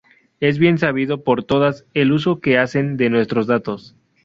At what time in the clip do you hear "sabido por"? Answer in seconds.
0.79-1.43